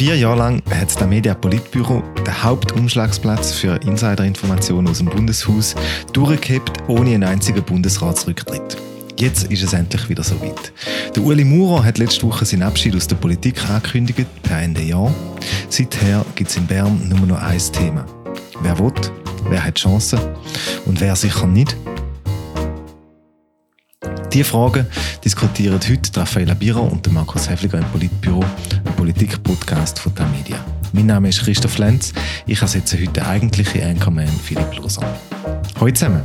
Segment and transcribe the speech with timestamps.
[0.00, 5.74] Vier Jahre lang hat das Media Politbüro den Hauptumschlagsplatz für Insiderinformationen aus dem Bundeshaus
[6.14, 8.78] durchgehebt, ohne einen einzigen Bundesratsrücktritt.
[9.18, 10.72] Jetzt ist es endlich wieder soweit.
[11.14, 15.14] Der Uli Maurer hat letzte Woche seinen Abschied aus der Politik angekündigt, per Ende Jahr.
[15.68, 18.06] Seither gibt es in Bern nur noch ein Thema.
[18.62, 18.94] Wer will,
[19.50, 20.18] wer hat Chancen
[20.86, 21.76] und wer sicher nicht.
[24.32, 24.86] Diese Fragen
[25.24, 28.44] diskutieren heute Raffaella Bira und Markus Häfliger im Politbüro,
[28.84, 30.64] ein Politik-Podcast von der Media.
[30.92, 32.12] Mein Name ist Christoph Lenz.
[32.46, 35.02] Ich ersetze heute den eigentlichen Anchorman Philipp Loser.
[35.80, 36.22] Hallo zusammen.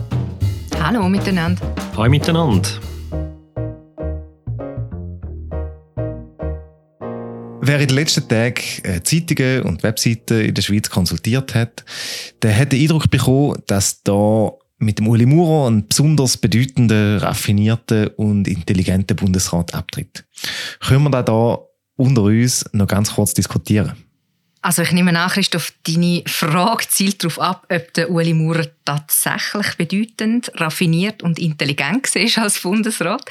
[0.79, 1.59] Hallo miteinander.
[1.97, 2.69] Hallo miteinander.
[7.61, 11.83] Wer in den letzten Tagen äh, Zeitungen und Webseiten in der Schweiz konsultiert hat,
[12.43, 18.11] der hat den Eindruck bekommen, dass da mit dem Uli Maurer ein besonders bedeutender, raffinierter
[18.17, 20.25] und intelligenter Bundesrat abtritt.
[20.79, 21.59] Können wir da,
[21.97, 23.93] unter uns noch ganz kurz diskutieren?
[24.61, 29.75] Also ich nehme an, Christoph, deine Frage zielt darauf ab, ob der Uli Maurer tatsächlich
[29.77, 33.23] bedeutend, raffiniert und intelligent ist als Bundesrat.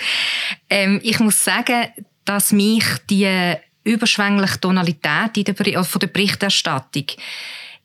[0.71, 1.89] Ähm, ich muss sagen,
[2.25, 7.07] dass mich die überschwängliche Tonalität in der, von der Berichterstattung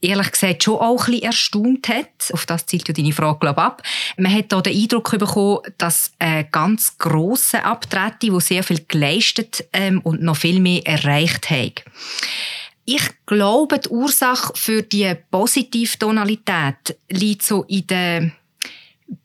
[0.02, 2.32] ehrlich gesagt schon auch ein bisschen erstaunt hat.
[2.34, 3.84] Auf das zielt ja deine Frage, glaube ich, ab.
[4.18, 9.66] Man hat hier den Eindruck bekommen, dass ein ganz grosser Abtrete, der sehr viel geleistet
[9.74, 11.84] ähm, und noch viel mehr erreicht hat.
[12.86, 18.32] Ich glaube, die Ursache für die positive Tonalität liegt so in der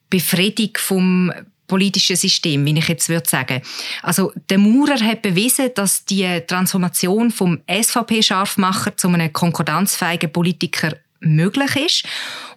[0.09, 1.33] Befriedung vom
[1.67, 3.61] politische System, wie ich jetzt würde sagen.
[4.03, 11.75] Also der Maurer hat bewiesen, dass die Transformation vom SVP-Scharfmacher zu einem konkordanzfähigen Politiker möglich
[11.75, 12.03] ist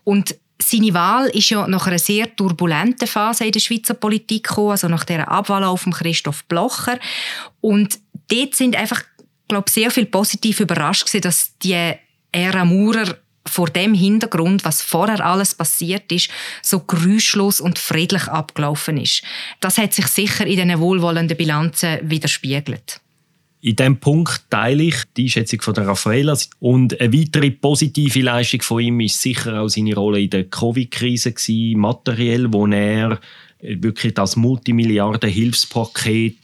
[0.04, 4.72] und seine Wahl ist ja nach einer sehr turbulenten Phase in der Schweizer Politik gekommen,
[4.72, 6.98] also nach der Abwahl auf Christoph Blocher.
[7.60, 7.98] Und
[8.28, 9.02] dort sind einfach,
[9.46, 11.94] glaube sehr viel positiv überrascht gewesen, dass die
[12.32, 13.16] Ära Maurer
[13.48, 16.30] vor dem Hintergrund, was vorher alles passiert ist,
[16.62, 19.22] so geräuschlos und friedlich abgelaufen ist.
[19.60, 23.00] Das hat sich sicher in den wohlwollenden Bilanzen widerspiegelt.
[23.60, 26.38] In diesem Punkt teile ich die Einschätzung von Raffaella.
[26.60, 31.34] Und eine weitere positive Leistung von ihm ist sicher auch seine Rolle in der Covid-Krise
[31.76, 33.18] materiell, wo er
[33.60, 36.36] wirklich das Multimilliarden-Hilfspaket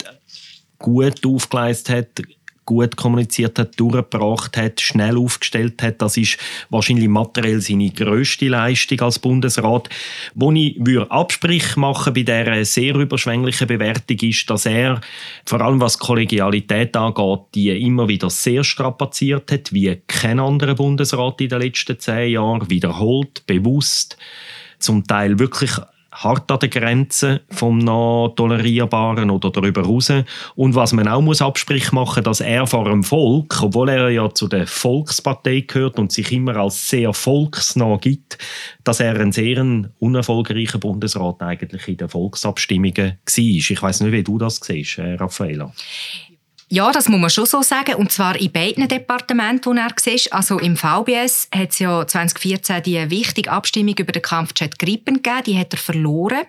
[0.78, 2.20] gut aufgeleistet hat,
[2.64, 6.00] gut kommuniziert hat, durchgebracht hat, schnell aufgestellt hat.
[6.00, 6.38] Das ist
[6.70, 9.88] wahrscheinlich materiell seine grösste Leistung als Bundesrat.
[10.34, 15.00] Wo ich würde Absprich machen bei dieser sehr überschwänglichen Bewertung ist, dass er,
[15.44, 21.40] vor allem was Kollegialität angeht, die immer wieder sehr strapaziert hat, wie kein anderer Bundesrat
[21.40, 24.16] in den letzten zehn Jahren, wiederholt, bewusst,
[24.78, 25.70] zum Teil wirklich
[26.14, 30.12] hart an der Grenze vom noch tolerierbaren oder darüber raus.
[30.54, 34.32] Und was man auch muss Absprich machen, dass er vor dem Volk, obwohl er ja
[34.32, 38.38] zu der Volkspartei gehört und sich immer als sehr volksnah gibt,
[38.84, 39.64] dass er ein sehr
[39.98, 43.16] unerfolgreicher Bundesrat eigentlich in den Volksabstimmungen war.
[43.36, 45.72] Ich weiß nicht, wie du das siehst, Raffaella.
[46.68, 47.94] Ja, das muss man schon so sagen.
[47.96, 50.32] Und zwar in beiden Departementen, die er sieht.
[50.32, 55.42] Also im VBS hat es ja 2014 die wichtige Abstimmung über den Kampfjet Gripen gegeben.
[55.46, 56.42] Die hat er verloren.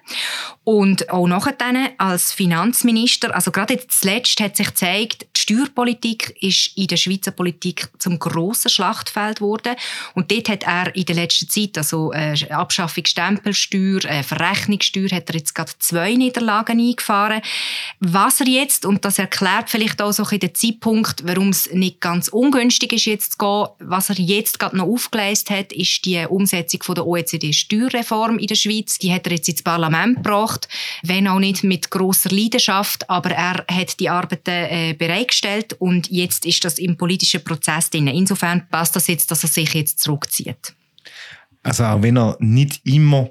[0.64, 1.56] Und auch nachher
[1.98, 7.90] als Finanzminister, also gerade zuletzt hat sich gezeigt, die Steuerpolitik ist in der Schweizer Politik
[8.00, 9.76] zum grossen Schlachtfeld geworden.
[10.16, 15.30] Und dort hat er in der letzten Zeit, also äh, Abschaffung Stempelsteuer, äh, Verrechnungssteuer, hat
[15.30, 17.42] er jetzt gerade zwei Niederlagen eingefahren.
[18.00, 22.02] Was er jetzt, und das erklärt vielleicht auch so ein den Zeitpunkt, warum es nicht
[22.02, 23.68] ganz ungünstig ist, jetzt zu gehen.
[23.80, 28.56] Was er jetzt gerade noch aufgeleistet hat, ist die Umsetzung von der OECD-Steuerreform in der
[28.56, 28.98] Schweiz.
[28.98, 30.68] Die hat er jetzt ins Parlament gebracht,
[31.04, 36.46] wenn auch nicht mit großer Leidenschaft, aber er hat die Arbeiten äh, bereitgestellt und jetzt
[36.46, 38.08] ist das im politischen Prozess drin.
[38.08, 40.74] Insofern passt das jetzt, dass er sich jetzt zurückzieht.
[41.64, 43.30] Also auch wenn er nicht immer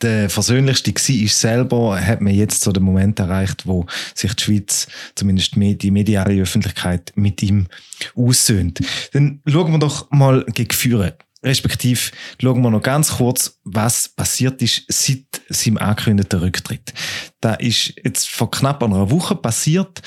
[0.00, 4.42] der versöhnlichste war, ist selber, hat man jetzt so den Moment erreicht, wo sich die
[4.42, 7.66] Schweiz, zumindest die mediale Öffentlichkeit, mit ihm
[8.14, 8.80] aussöhnt.
[9.12, 11.14] Dann schauen wir doch mal gegen Führer.
[11.42, 12.00] Respektive
[12.40, 16.94] schauen wir noch ganz kurz, was passiert ist seit seinem angekündigten Rücktritt.
[17.40, 20.00] Da ist jetzt vor knapp einer Woche passiert.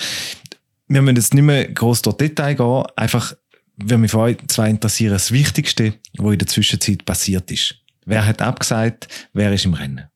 [0.88, 2.84] Wir müssen jetzt nicht mehr gross dort Detail gehen.
[2.96, 3.36] Einfach,
[3.76, 7.76] würde mich für euch zwei interessieren, das Wichtigste, was in der Zwischenzeit passiert ist.
[8.08, 9.28] Wer hat abgesagt?
[9.34, 10.10] Wer ist im Rennen?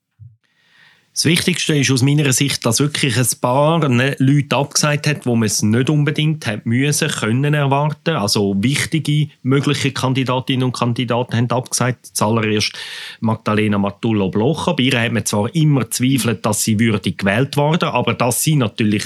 [1.14, 5.36] Das Wichtigste ist aus meiner Sicht, dass wirklich ein paar ne, Leute abgesagt hat, wo
[5.36, 8.16] man es nicht unbedingt hat müssen, können erwarten.
[8.16, 12.06] Also wichtige mögliche Kandidatinnen und Kandidaten haben abgesagt.
[12.14, 12.72] Zuallererst
[13.20, 14.74] Magdalena Martullo Blocher.
[14.74, 18.56] Bei ihr hat man zwar immer zweifelt, dass sie würdig gewählt worden, aber dass sie
[18.56, 19.04] natürlich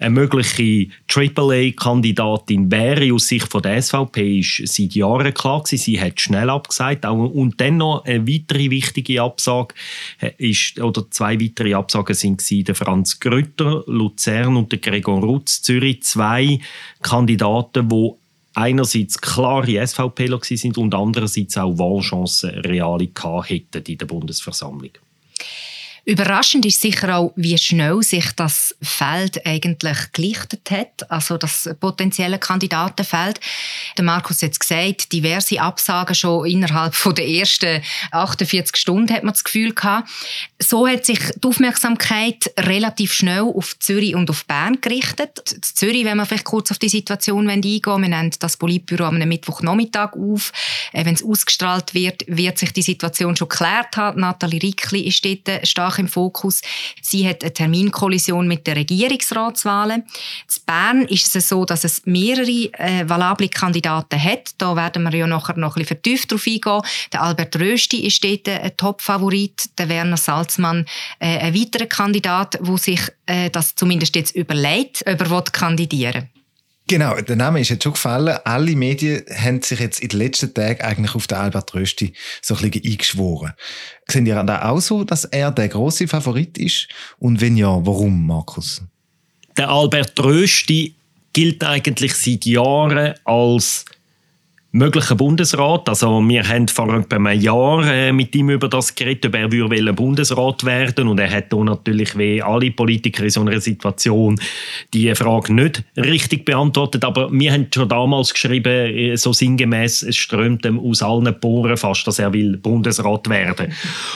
[0.00, 5.84] eine mögliche AAA-Kandidatin wäre aus Sicht von der SVP, ist seit Jahren klar gewesen.
[5.84, 7.06] Sie hat schnell abgesagt.
[7.06, 9.72] Und dann noch eine weitere wichtige Absage
[10.38, 16.02] ist, oder zwei weitere Absagen sind der Franz Grütter, Luzern und der Gregor Rutz, Zürich.
[16.02, 16.58] Zwei
[17.02, 18.10] Kandidaten, die
[18.54, 23.08] einerseits klare SVPler sind und andererseits auch Wahlchancen reale
[23.46, 24.92] hätten in der Bundesversammlung.
[26.06, 32.38] Überraschend ist sicher auch, wie schnell sich das Feld eigentlich gelichtet hat, also das potenzielle
[32.38, 33.40] Kandidatenfeld.
[33.96, 37.80] Der Markus hat es gesagt, diverse Absagen schon innerhalb von der ersten
[38.10, 40.10] 48 Stunden hat man das Gefühl gehabt.
[40.58, 45.56] So hat sich die Aufmerksamkeit relativ schnell auf Zürich und auf Bern gerichtet.
[45.62, 50.12] Zürich, wenn wir vielleicht kurz auf die Situation eingehen wir nehmen das Politbüro am Mittwochnachmittag
[50.12, 50.52] auf.
[50.92, 54.20] Äh, wenn es ausgestrahlt wird, wird sich die Situation schon geklärt haben.
[54.20, 56.60] Nathalie Rickli ist dort stark stark im Fokus.
[57.00, 60.02] Sie hat eine Terminkollision mit den Regierungsratswahlen.
[60.02, 64.54] In Bern ist es so, dass es mehrere äh, valable Kandidaten hat.
[64.58, 66.82] Da werden wir ja nachher noch ein bisschen vertieft drauf eingehen.
[67.12, 69.70] Der Albert Rösti ist dort ein Top-Favorit.
[69.78, 70.86] Der Werner Salzmann
[71.18, 76.33] äh, ein weiterer Kandidat, wo sich äh, das zumindest jetzt überlegt, ob er kandidieren will.
[76.86, 78.38] Genau, der Name ist jetzt schon gefallen.
[78.44, 82.54] Alle Medien haben sich jetzt in den letzten Tagen eigentlich auf den Albert Rösti so
[82.54, 83.54] ein bisschen eingeschworen.
[84.06, 86.88] Sehen ihr da auch so, dass er der große Favorit ist?
[87.18, 88.82] Und wenn ja, warum, Markus?
[89.56, 90.94] Der Albert Rösti
[91.32, 93.86] gilt eigentlich seit Jahren als
[94.74, 95.88] möglichen Bundesrat.
[95.88, 99.52] Also wir haben vor etwa einem Jahr äh, mit ihm über das geredet, ob er
[99.52, 104.34] würde Bundesrat werden und er hat da natürlich wie alle Politiker in so einer Situation
[104.92, 110.16] die Frage nicht richtig beantwortet, aber wir haben schon damals geschrieben, äh, so sinngemäß, es
[110.16, 113.72] strömt ihm aus allen Poren fast, dass er will Bundesrat werden.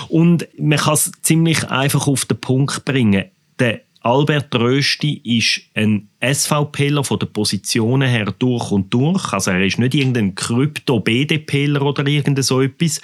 [0.09, 3.27] Und man kann es ziemlich einfach auf den Punkt bringen.
[3.61, 9.33] Der Albert Rösti ist ein SVPler von den Positionen her durch und durch.
[9.33, 13.00] Also er ist nicht irgendein Krypto-BDPler oder irgend so etwas.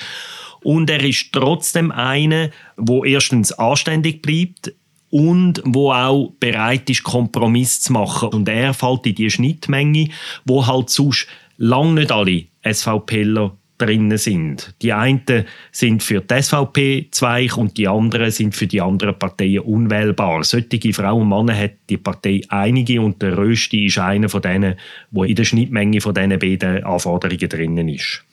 [0.62, 4.72] Und er ist trotzdem einer, wo erstens anständig bleibt
[5.10, 8.30] und wo auch bereit ist, Kompromiss zu machen.
[8.30, 10.08] Und er fällt in die Schnittmenge,
[10.44, 11.26] wo halt sonst
[11.56, 14.74] lang nicht alle SVPler drinnen sind.
[14.82, 19.60] Die einen sind für die SVP zweich und die anderen sind für die anderen Parteien
[19.60, 20.44] unwählbar.
[20.44, 24.74] Solche Frauen und Männer hat die Partei einige und der Rösti ist einer von denen,
[25.10, 28.24] wo in der Schnittmenge von diesen beiden Anforderungen drinnen ist.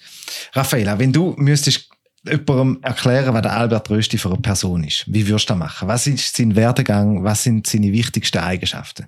[0.53, 1.89] Raffaella, wenn du müsstest
[2.25, 5.87] jemandem erklären, was der Albert Rösti für eine Person ist, wie würdest du das machen?
[5.87, 7.23] Was ist sein Werdegang?
[7.23, 9.07] Was sind seine wichtigsten Eigenschaften?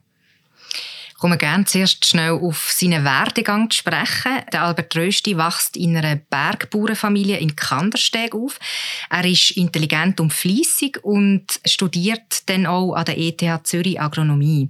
[1.19, 4.41] Komme gerne zuerst schnell auf seinen Werdegang zu sprechen.
[4.51, 8.59] Der Albert Rösti wächst in einer Bergbauernfamilie in Kandersteg auf.
[9.09, 14.69] Er ist intelligent und fließig und studiert dann auch an der ETH Zürich Agronomie.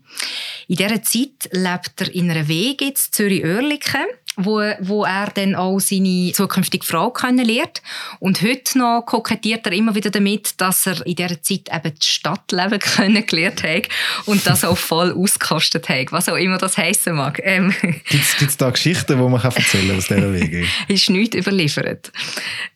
[0.67, 5.79] In dieser Zeit lebt er in einer Wege in Zürich-Oerlikon wo, wo er dann auch
[5.79, 7.81] seine zukünftige Frau kennenlernt.
[8.19, 12.07] Und heute noch kokettiert er immer wieder damit, dass er in dieser Zeit eben das
[12.07, 13.89] Stadtleben kennengelernt hat
[14.25, 17.39] und das auch voll ausgekostet hat, was auch immer das heissen mag.
[17.43, 20.65] Ähm, Gibt es da Geschichten, die man erzählen kann aus dieser Wege?
[20.87, 22.11] ist nichts überliefert.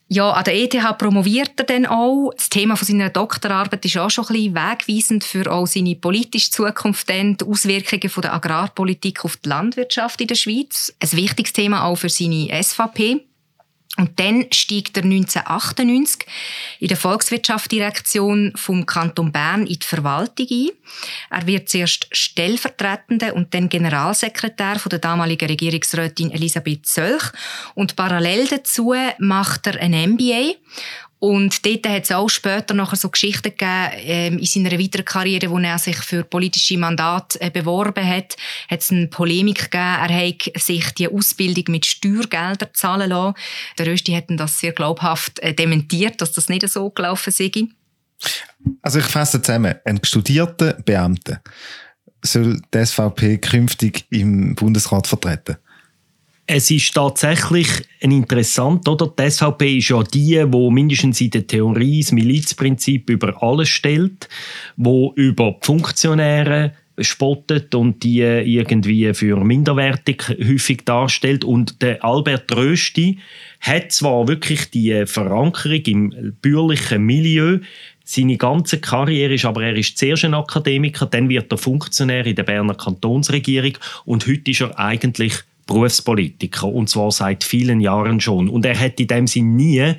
[0.09, 2.31] Ja, an der ETH promoviert er dann auch.
[2.35, 6.49] Das Thema von seiner Doktorarbeit ist auch schon ein bisschen wegweisend für auch seine politische
[6.49, 10.95] Zukunft, dann die Auswirkungen von der Agrarpolitik auf die Landwirtschaft in der Schweiz.
[11.01, 13.26] Ein wichtiges Thema auch für seine SVP.
[13.97, 16.27] Und dann steigt er 1998
[16.79, 20.69] in der Volkswirtschaftsdirektion vom Kanton Bern in die Verwaltung ein.
[21.31, 27.31] Er wird zuerst Stellvertretender und dann Generalsekretär von der damaligen Regierungsrätin Elisabeth Zölch.
[27.73, 30.53] Und parallel dazu macht er ein MBA
[31.19, 35.49] und dort hat es auch später noch so Geschichten gegeben, ähm, in seiner weiteren Karriere,
[35.49, 38.35] wo er sich für politische Mandate äh, beworben hat,
[38.69, 43.35] hat es eine Polemik gegeben, er hat sich die Ausbildung mit Steuergeldern zahlen lassen.
[43.77, 47.51] Der Rösti hat das sehr glaubhaft äh, dementiert, dass das nicht so gelaufen sei.
[48.81, 51.41] Also ich fasse zusammen, ein studierter Beamter
[52.23, 55.57] soll die SVP künftig im Bundesrat vertreten?
[56.49, 57.67] Es ist tatsächlich
[58.01, 59.13] ein interessant, oder?
[59.19, 64.29] Die SVP ist ja die, wo mindestens in der Theorie das Milizprinzip über alles stellt,
[64.77, 71.43] wo über die Funktionäre spottet und die irgendwie für minderwertig häufig darstellt.
[71.43, 73.19] Und der Albert Rösti
[73.59, 77.59] hat zwar wirklich die Verankerung im bürgerlichen Milieu,
[78.05, 82.37] seine ganze Karriere ist, aber er ist zuerst ein Akademiker, dann wird er Funktionär in
[82.37, 85.33] der Berner Kantonsregierung und heute ist er eigentlich
[85.67, 88.49] Berufspolitiker und zwar seit vielen Jahren schon.
[88.49, 89.93] Und er hat in dem Sinn nie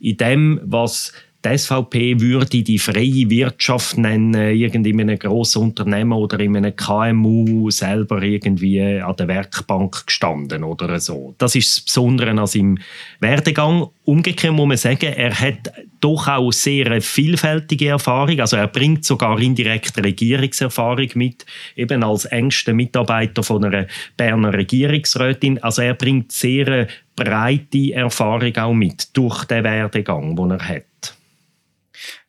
[0.00, 6.12] in dem, was die SVP würde die freie Wirtschaft nennen, irgendwie in einem grossen Unternehmen
[6.12, 11.34] oder in einem KMU selber irgendwie an der Werkbank gestanden oder so.
[11.38, 12.78] Das ist das Besondere an seinem
[13.20, 13.88] Werdegang.
[14.04, 18.38] Umgekehrt muss man sagen, er hat doch auch sehr vielfältige Erfahrung.
[18.40, 25.62] Also er bringt sogar indirekte Regierungserfahrung mit, eben als engster Mitarbeiter von einer Berner Regierungsrätin.
[25.62, 31.19] Also er bringt sehr breite Erfahrung auch mit durch den Werdegang, den er hat.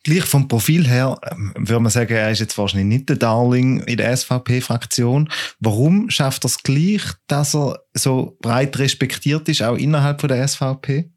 [0.04, 3.80] Gleich vom Profil her ähm, würde man sagen, er ist jetzt wahrscheinlich nicht der Darling
[3.80, 5.28] in der SVP-Fraktion.
[5.60, 10.46] Warum schafft er es gleich, dass er so breit respektiert ist, auch innerhalb von der
[10.46, 11.10] SVP?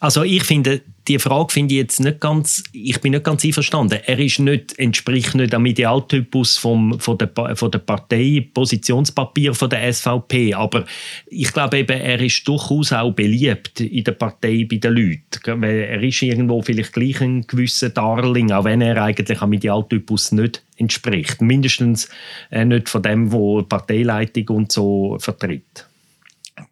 [0.00, 3.98] Also ich finde, die Frage finde ich jetzt nicht ganz, ich bin nicht ganz einverstanden.
[4.06, 9.70] Er ist nicht, entspricht nicht am Idealtypus vom, von, der, von der Partei, Positionspapier von
[9.70, 10.84] der SVP, aber
[11.26, 15.62] ich glaube eben, er ist durchaus auch beliebt in der Partei bei den Leuten.
[15.62, 20.62] Er ist irgendwo vielleicht gleich ein gewisser Darling, auch wenn er eigentlich am Idealtypus nicht
[20.76, 21.42] entspricht.
[21.42, 22.08] Mindestens
[22.50, 25.86] äh, nicht von dem, wo Parteileitung und so vertritt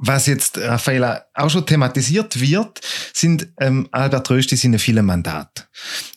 [0.03, 2.81] was jetzt, Raffaella, auch schon thematisiert wird,
[3.13, 5.65] sind ähm, Albert Rösti seine vielen Mandate.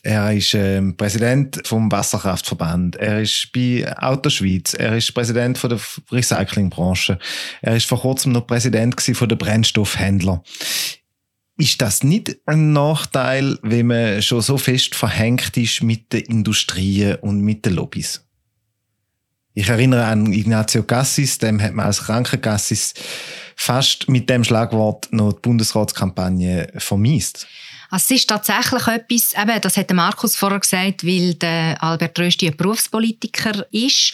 [0.02, 5.80] Er ist ähm, Präsident vom Wasserkraftverband, er ist bei Autoschweiz, er ist Präsident von der
[6.12, 7.20] Recyclingbranche,
[7.62, 10.42] er ist vor kurzem noch Präsident von der Brennstoffhändler.
[11.58, 17.16] Ist das nicht ein Nachteil, wenn man schon so fest verhängt ist mit den Industrien
[17.16, 18.26] und mit den Lobbys?
[19.54, 22.96] Ich erinnere an Ignazio Cassis, dem hat man als Krankengassis
[23.56, 27.48] fast mit dem Schlagwort noch die Bundesratskampagne vermisst.
[27.94, 32.48] Also es ist tatsächlich etwas, eben, das hat Markus vorher gesagt, weil der Albert Rösti
[32.48, 34.14] ein Berufspolitiker ist,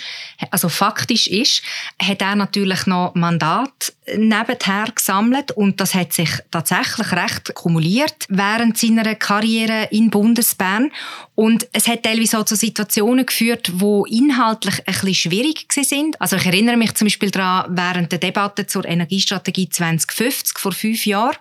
[0.52, 1.62] also faktisch ist,
[1.98, 8.78] hat er natürlich noch Mandat nebenher gesammelt und das hat sich tatsächlich recht kumuliert während
[8.78, 10.92] seiner Karriere in Bundesbern
[11.36, 16.20] und es hat teilweise auch zu Situationen geführt, wo inhaltlich ein bisschen schwierig sind.
[16.20, 21.06] Also ich erinnere mich zum Beispiel daran, während der Debatte zur Energiestrategie 2050 vor fünf
[21.06, 21.38] Jahren,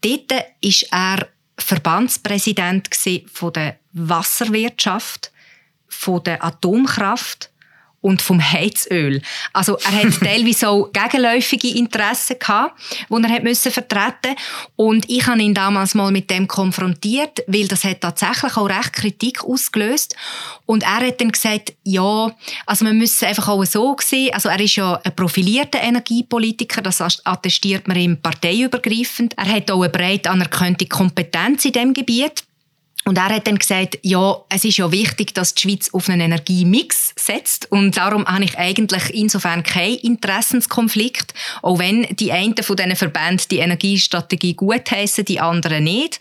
[0.00, 0.44] Dort war
[0.90, 1.28] er
[1.58, 2.88] Verbandspräsident
[3.32, 5.30] von der Wasserwirtschaft,
[5.88, 7.49] von der Atomkraft
[8.00, 9.20] und vom Heizöl.
[9.52, 14.36] Also er hat teilweise auch gegenläufige Interessen gehabt, die er hat müssen vertreten.
[14.76, 18.92] Und ich habe ihn damals mal mit dem konfrontiert, weil das hat tatsächlich auch recht
[18.92, 20.16] Kritik ausgelöst.
[20.66, 22.34] Und er hat dann gesagt, ja,
[22.66, 27.00] also man müsse einfach auch so sehen, also er ist ja ein profilierter Energiepolitiker, das
[27.24, 29.34] attestiert man ihm parteiübergreifend.
[29.36, 32.44] Er hat auch eine breit anerkannte Kompetenz in dem Gebiet
[33.06, 36.20] und er hat dann gesagt, ja, es ist ja wichtig, dass die Schweiz auf einen
[36.20, 37.70] Energiemix setzt.
[37.72, 41.32] Und darum habe ich eigentlich insofern keinen Interessenskonflikt.
[41.62, 46.20] Auch wenn die einen von diesen Verbänden die Energiestrategie gut heissen, die anderen nicht.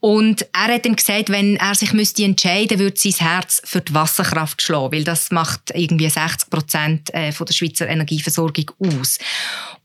[0.00, 3.94] Und er hat dann gesagt, wenn er sich müsste entscheiden, würde sein Herz für die
[3.94, 9.18] Wasserkraft schlagen, weil das macht irgendwie 60 Prozent äh, von der Schweizer Energieversorgung aus.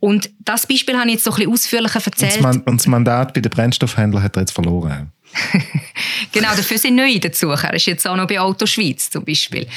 [0.02, 2.44] Und das Beispiel habe ich jetzt so ein bisschen ausführlicher erzählt.
[2.44, 5.14] Und das Mandat bei den Brennstoffhändlern hat er jetzt verloren.
[6.32, 7.50] genau, dafür sind neue dazu.
[7.50, 9.68] Er ist jetzt auch noch bei Auto Schweiz zum Beispiel.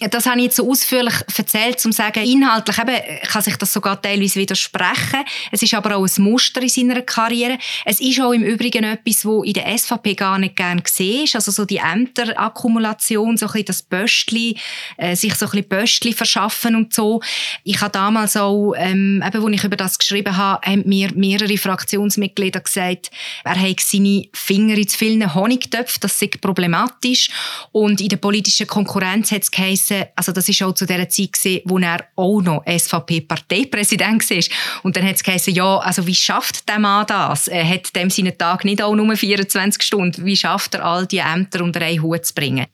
[0.00, 3.72] Das habe ich jetzt so ausführlich erzählt, um zu sagen, inhaltlich eben, kann sich das
[3.72, 5.24] sogar teilweise widersprechen.
[5.50, 7.58] Es ist aber auch ein Muster in seiner Karriere.
[7.84, 11.34] Es ist auch im Übrigen etwas, wo in der SVP gar nicht gern gesehen ist.
[11.34, 14.56] Also so die Ämterakkumulation, so ein bisschen das Böstli,
[14.98, 17.20] äh, sich so ein bisschen Böstli verschaffen und so.
[17.64, 21.58] Ich habe damals auch, ähm, eben, als ich über das geschrieben habe, haben mir mehrere
[21.58, 23.10] Fraktionsmitglieder gesagt,
[23.42, 27.30] er habe seine Finger in zu vielen Honigtöpfen, das ist problematisch.
[27.72, 31.08] Und in der politischen Konkurrenz hat es geheißen, wissen, also das ist auch zu der
[31.08, 34.44] Zeit gewesen, wo er auch noch SVP-Parteipräsident war.
[34.82, 37.48] Und dann hat es geheißen, ja, also wie schafft der Mann das?
[37.48, 40.24] Er hat dem seinen Tag nicht auch nur 24 Stunden.
[40.24, 42.66] Wie schafft er, all die Ämter unter einen Hut zu bringen?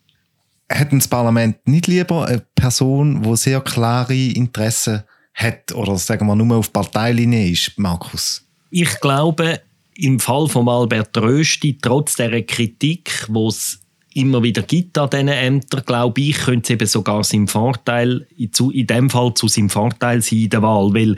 [0.71, 5.03] Hat das Parlament nicht lieber eine Person, die sehr klare Interessen
[5.35, 8.47] hat oder sagen wir nur auf Parteilinie ist, Markus?
[8.71, 9.61] Ich glaube,
[9.97, 13.84] im Fall von Albert Rösti, trotz der Kritik, wo es
[14.15, 18.87] immer wieder gibt an diesen Ämtern, glaube ich, könnte es eben sogar sein Vorteil, in
[18.87, 21.17] dem Fall zu seinem Vorteil sein in der Wahl, weil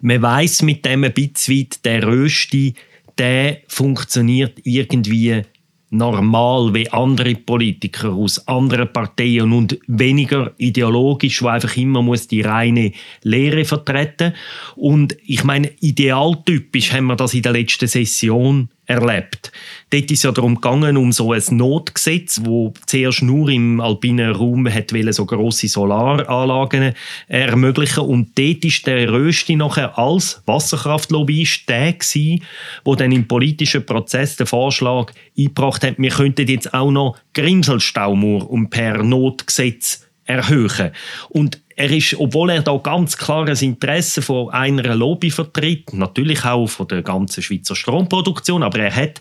[0.00, 2.74] man weiß mit dem ein bisschen weit, der Rösti,
[3.18, 5.42] der funktioniert irgendwie
[5.90, 12.42] normal wie andere Politiker aus anderen Parteien und weniger ideologisch, wo einfach immer muss die
[12.42, 14.34] reine Lehre vertreten.
[14.74, 19.52] Und ich meine idealtypisch haben wir das in der letzten Session erlebt.
[19.90, 24.72] Dort ist ja darum gegangen, um so ein Notgesetz, wo zuerst nur im alpinen Raum
[24.72, 26.94] hat so grosse Solaranlagen
[27.28, 32.42] ermöglichen und dort ist der Rösti nachher als Wasserkraftlobbyist der gewesen,
[32.84, 38.50] wo dann im politischen Prozess den Vorschlag eingebracht hat, wir könnten jetzt auch noch Grimselstaumauer
[38.50, 40.90] um per Notgesetz erhöhen.
[41.28, 46.66] Und er ist, obwohl er da ganz klares Interesse von einer Lobby vertritt, natürlich auch
[46.66, 49.20] von der ganzen Schweizer Stromproduktion, aber er hat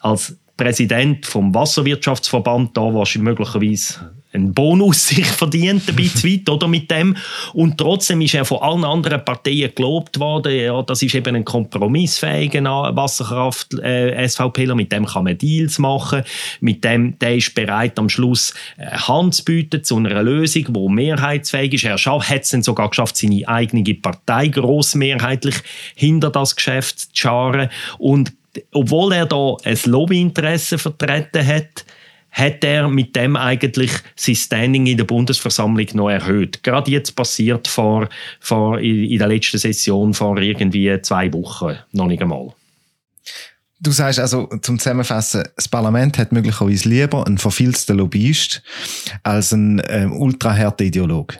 [0.00, 6.68] als Präsident vom Wasserwirtschaftsverband da wahrscheinlich möglicherweise einen Bonus sich verdient, ein bisschen weit, oder,
[6.68, 7.16] mit dem.
[7.54, 11.44] Und trotzdem ist er von allen anderen Parteien gelobt worden, ja, das ist eben ein
[11.44, 12.62] kompromissfähiger
[12.94, 14.28] Wasserkraft, äh,
[14.74, 16.22] mit dem kann man Deals machen,
[16.60, 20.88] mit dem, der ist bereit, am Schluss äh, Hand zu bieten zu einer Lösung, die
[20.88, 21.84] mehrheitsfähig ist.
[21.84, 25.56] Er hat es dann sogar geschafft, seine eigene Partei grossmehrheitlich
[25.94, 27.68] hinter das Geschäft zu scharen.
[27.98, 28.32] Und
[28.72, 31.84] obwohl er da ein Lobbyinteresse vertreten hat,
[32.30, 36.62] hat er mit dem eigentlich sein Standing in der Bundesversammlung noch erhöht.
[36.62, 38.08] Gerade jetzt passiert vor,
[38.40, 42.52] vor in der letzten Session vor irgendwie zwei Wochen noch nicht einmal.
[43.80, 48.62] Du sagst also zum Zusammenfassen, das Parlament hat möglicherweise lieber einen verfilzten Lobbyist
[49.22, 51.38] als einen ähm, ultraharten Ideolog.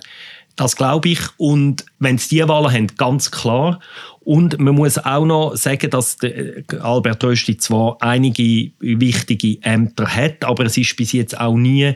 [0.55, 1.21] Das glaube ich.
[1.37, 3.81] Und wenn es die Wahlen haben, ganz klar.
[4.29, 6.19] Und man muss auch noch sagen, dass
[6.83, 11.95] Albert Rösti zwar einige wichtige Ämter hat, aber es ist bis jetzt auch nie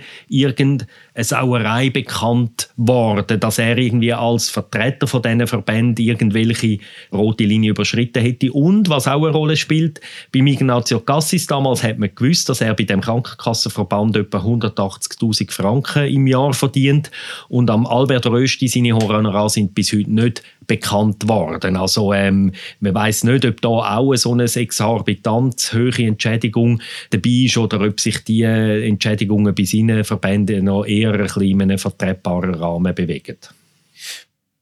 [1.14, 6.78] irgendeine Sauerei bekannt worden, dass er irgendwie als Vertreter von diesen Verbänden irgendwelche
[7.12, 8.52] rote Linie überschritten hätte.
[8.52, 10.00] Und was auch eine Rolle spielt,
[10.33, 16.07] beim Ignazio Cassis damals hat man gewusst, dass er bei dem Krankenkassenverband etwa 180.000 Franken
[16.07, 17.11] im Jahr verdient.
[17.49, 21.76] Und am Albert Rösti seine Honorare sind bis heute nicht bekannt worden.
[21.76, 27.59] Also ähm, man weiß nicht, ob da auch so eine exorbitant hohe Entschädigung dabei ist
[27.59, 32.54] oder ob sich die Entschädigungen bei seinen Verbänden noch eher ein bisschen in einem vertretbaren
[32.54, 33.38] Rahmen bewegen.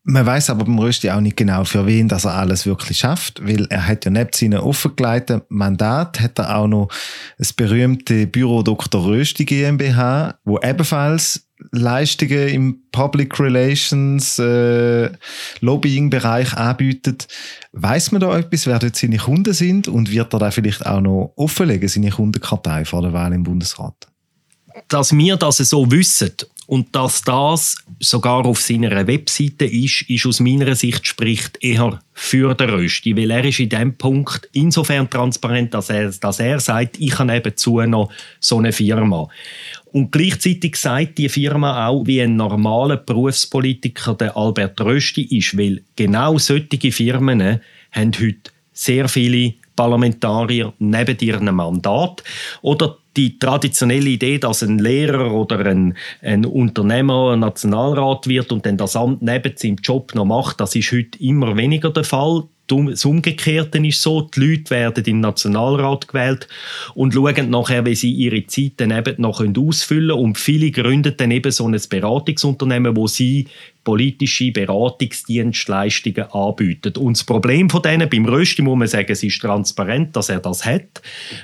[0.02, 3.46] Man weiß aber beim Rösti auch nicht genau, für wen das er alles wirklich schafft,
[3.46, 6.88] weil er hat ja neben seinem offengelegten Mandat hat er auch noch
[7.36, 9.04] das berühmte Büro Dr.
[9.04, 15.10] Rösti GmbH, wo ebenfalls Leistungen im Public Relations, äh,
[15.60, 17.28] Lobbying-Bereich anbietet.
[17.72, 21.02] Weiß man da etwas, wer dort seine Kunden sind und wird er da vielleicht auch
[21.02, 24.09] noch offenlegen, seine Kundenkartei vor der Wahl im Bundesrat?
[24.88, 26.32] Dass wir das so wissen
[26.66, 32.54] und dass das sogar auf seiner Webseite ist, ist aus meiner Sicht spricht eher für
[32.54, 37.00] den Rösti, weil er ist in diesem Punkt insofern transparent, dass er, dass er sagt,
[37.00, 39.28] ich habe nebenzu noch so eine Firma.
[39.86, 45.82] Und gleichzeitig sagt die Firma auch, wie ein normaler Berufspolitiker der Albert Rösti ist, weil
[45.96, 52.22] genau solche Firmen haben heute sehr viele Parlamentarier neben ihrem Mandat.
[52.60, 58.66] Oder die traditionelle Idee, dass ein Lehrer oder ein, ein Unternehmer ein Nationalrat wird und
[58.66, 62.42] dann das Amt neben seinem Job noch macht, das ist heute immer weniger der Fall.
[62.66, 66.46] Das Umgekehrte ist so, die Leute werden im Nationalrat gewählt
[66.94, 70.24] und schauen nachher, wie sie ihre Zeit dann eben noch ausfüllen können.
[70.24, 73.48] Und viele gründen dann eben so ein Beratungsunternehmen, wo sie
[73.84, 76.98] politische Beratungsdienstleistungen anbietet.
[76.98, 80.40] Und das Problem von denen, beim Rösti muss man sagen, es ist transparent, dass er
[80.40, 81.02] das hat.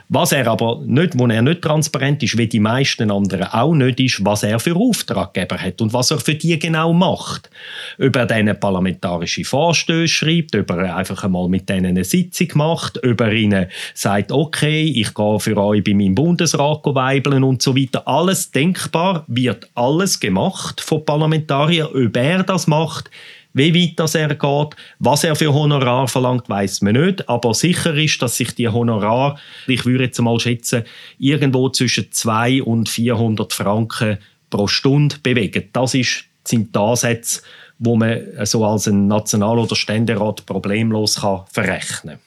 [0.09, 4.01] Was er aber nicht, wo er nicht transparent ist, wie die meisten anderen auch nicht,
[4.01, 7.51] ist, was er für Auftraggeber hat und was er für die genau macht.
[7.99, 13.03] Ob er denen parlamentarische Vorstöße schreibt, ob er einfach einmal mit denen eine Sitzung macht,
[13.05, 17.77] ob er ihnen sagt, okay, ich gehe für euch bei meinem Bundesrat weibeln und so
[17.77, 18.07] weiter.
[18.07, 23.11] Alles denkbar, wird alles gemacht von Parlamentariern, ob er das macht,
[23.53, 27.29] wie weit das er geht, was er für Honorar verlangt, weiß man nicht.
[27.29, 30.85] Aber sicher ist, dass sich die Honorar, ich würde jetzt mal schätzen,
[31.19, 34.19] irgendwo zwischen 200 und 400 Franken
[34.51, 35.71] pro Stunde bewegen.
[35.73, 37.41] Das ist, sind die Ansätze,
[37.79, 42.19] wo man so als ein National- oder Ständerat problemlos kann verrechnen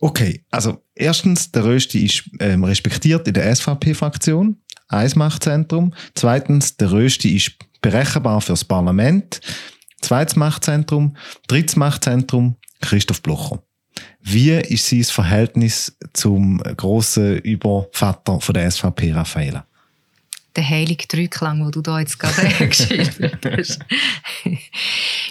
[0.00, 4.58] Okay, also erstens, der Rösti ist ähm, respektiert in der SVP-Fraktion.
[4.88, 5.92] Eins Machtzentrum.
[6.14, 9.40] Zweitens, der Rösti ist berechenbar fürs Parlament.
[10.00, 11.16] Zweites Machtzentrum.
[11.46, 13.62] Drittes Machtzentrum, Christoph Blocher.
[14.20, 19.64] Wie ist sein Verhältnis zum grossen Übervater von der SVP, Raffaella?
[20.56, 23.78] Der heilige Dreiklang, den du da jetzt gerade geschildert hast.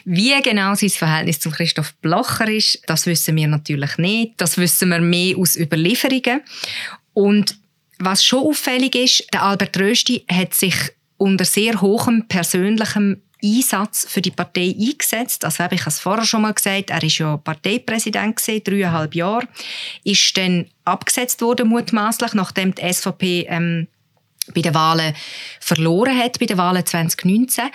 [0.05, 4.33] Wie genau sein Verhältnis zum Christoph Blocher ist, das wissen wir natürlich nicht.
[4.37, 6.41] Das wissen wir mehr aus Überlieferungen.
[7.13, 7.57] Und
[7.99, 10.75] was schon auffällig ist, der Albert Rösti hat sich
[11.17, 15.45] unter sehr hohem persönlichem Einsatz für die Partei eingesetzt.
[15.45, 19.47] Also habe ich es vorher schon mal gesagt, er ist ja Parteipräsident gewesen, dreieinhalb Jahre,
[20.03, 23.87] ist dann abgesetzt worden mutmaßlich, nachdem die SVP ähm,
[24.53, 25.13] bei den Wahlen
[25.59, 27.65] verloren hat, bei den Wahlen 2019.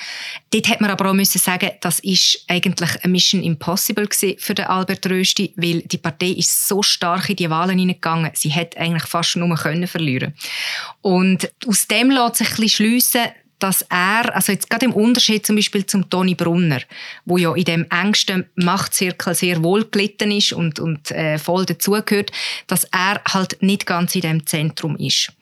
[0.50, 4.08] Dort hat man aber auch müssen sagen, das ist eigentlich eine Mission Impossible
[4.38, 8.50] für den Albert Rösti, weil die Partei ist so stark in die Wahlen hineingegangen, sie
[8.50, 10.34] hätte eigentlich fast nur können verlieren.
[11.00, 13.22] Und aus dem lässt sich ein bisschen schliessen,
[13.62, 16.80] dass er, also jetzt gerade im Unterschied zum Beispiel zum Toni Brunner,
[17.24, 22.32] wo ja in dem engsten Machtzirkel sehr wohl gelitten ist und, und äh, voll dazugehört,
[22.66, 25.32] dass er halt nicht ganz in dem Zentrum ist.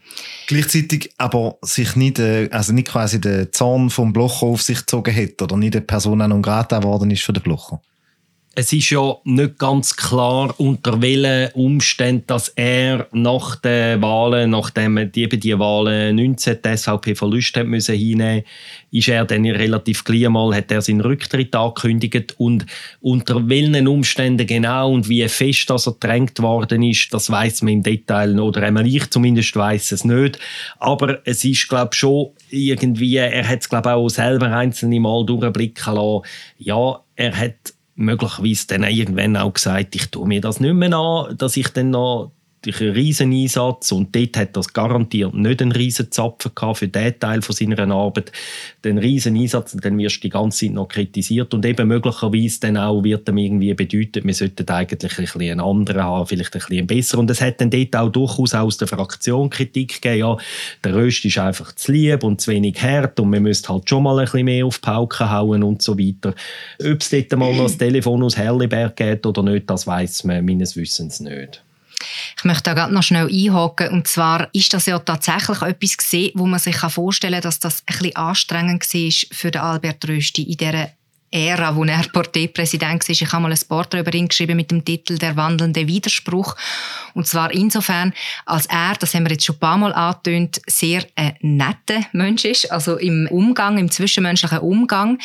[0.49, 5.15] Gleichzeitig aber sich nicht, äh, also nicht quasi den Zorn vom Blocher auf sich gezogen
[5.17, 7.81] hat oder nicht eine Person non grata geworden ist für den Blocher
[8.57, 14.97] es ist ja nicht ganz klar, unter welchen Umständen, dass er nach den Wahlen, nachdem
[14.97, 18.43] er die, die Wahlen 19 die SVP Verlust hat müssen hinnehmen,
[18.91, 22.67] ist er dann relativ gleich mal, hat er seinen Rücktritt angekündigt und
[23.01, 27.75] unter welchen Umständen genau und wie fest dass er gedrängt worden ist, das weiß man
[27.75, 30.41] im Detail oder einmal ich zumindest weiß es nicht.
[30.81, 35.95] Aber es ist glaube schon irgendwie, er hat es glaube auch selber einzelne Mal durchblicken
[35.95, 36.23] lassen.
[36.59, 41.37] Ja, er hat möglicherweise dann irgendwann auch gesagt, ich tue mir das nicht mehr an,
[41.37, 42.33] dass ich dann noch
[42.67, 47.19] einen riesen Einsatz und dort hat das garantiert nicht einen riesen Zapfen gehabt für den
[47.19, 48.33] Teil von seiner Arbeit,
[48.85, 52.61] den riesen Einsatz und dann wirst du die ganze Zeit noch kritisiert und eben möglicherweise
[52.61, 56.55] dann auch wird ihm irgendwie bedeuten, wir sollten eigentlich ein bisschen einen anderen haben, vielleicht
[56.55, 60.19] ein bisschen besser und es hat dann dort auch durchaus aus der Fraktion Kritik gegeben,
[60.21, 60.37] ja,
[60.85, 64.03] der Röst ist einfach zu lieb und zu wenig hart und man müsste halt schon
[64.03, 66.35] mal ein bisschen mehr auf die Pauke hauen und so weiter.
[66.79, 70.77] Ob es dort mal das Telefon aus Herliberg geht oder nicht, das weiß man meines
[70.77, 71.63] Wissens nicht.
[72.37, 73.89] Ich möchte da gerade noch schnell einhaken.
[73.91, 77.83] Und zwar ist das ja tatsächlich etwas gesehen, wo man sich vorstellen kann, dass das
[77.87, 80.91] ein bisschen anstrengend war für Albert Rösti in dieser
[81.33, 83.11] Ära, wo er Parteipräsident war.
[83.11, 86.57] Ich habe mal ein Porträt über ihn geschrieben mit dem Titel Der wandelnde Widerspruch.
[87.15, 88.13] Und zwar insofern,
[88.47, 92.45] als er, das haben wir jetzt schon ein paar Mal angetönt, sehr ein netter Mensch
[92.45, 92.73] ist.
[92.73, 95.19] Also im Umgang, im zwischenmenschlichen Umgang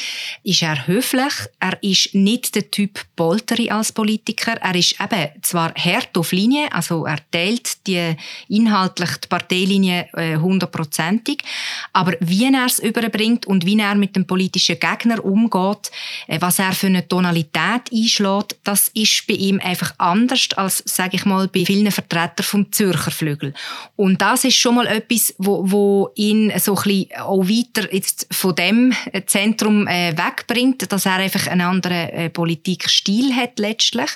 [0.43, 1.33] ist er höflich.
[1.59, 4.57] Er ist nicht der Typ Polteri als Politiker.
[4.61, 8.15] Er ist eben zwar hart auf Linie, also er teilt die
[8.47, 11.39] inhaltlich die Parteilinie äh, hundertprozentig,
[11.93, 15.91] aber wie er es überbringt und wie er mit dem politischen Gegner umgeht,
[16.39, 21.25] was er für eine Tonalität einschlägt, das ist bei ihm einfach anders als, sage ich
[21.25, 23.53] mal, bei vielen Vertretern vom Zürcher Flügel.
[23.95, 28.27] Und das ist schon mal etwas, wo, wo ihn so ein bisschen auch weiter jetzt
[28.31, 28.93] von dem
[29.25, 34.09] Zentrum äh, wegbringt, dass er einfach einen anderen äh, Politikstil hat letztlich.